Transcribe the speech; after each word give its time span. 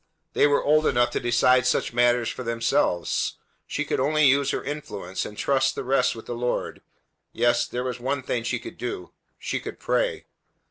They 0.33 0.47
were 0.47 0.63
old 0.63 0.87
enough 0.87 1.11
to 1.11 1.19
decide 1.19 1.67
such 1.67 1.93
matters 1.93 2.27
for 2.29 2.41
themselves. 2.41 3.37
She 3.67 3.85
could 3.85 3.99
only 3.99 4.25
use 4.25 4.49
her 4.49 4.63
influence, 4.63 5.27
and 5.27 5.37
trust 5.37 5.75
the 5.75 5.83
rest 5.83 6.15
with 6.15 6.25
the 6.25 6.33
Lord. 6.33 6.81
Yes, 7.33 7.67
there 7.67 7.83
was 7.83 7.99
one 7.99 8.23
thing 8.23 8.41
she 8.41 8.57
could 8.57 8.79
do. 8.79 9.11
She 9.37 9.59
could 9.59 9.77
pray! 9.79 10.25